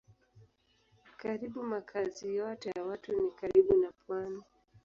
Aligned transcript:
Karibu 1.17 1.63
makazi 1.63 2.35
yote 2.35 2.71
ya 2.75 2.83
watu 2.83 3.11
ni 3.11 3.31
karibu 3.31 3.77
na 3.77 3.91
pwani. 4.07 4.43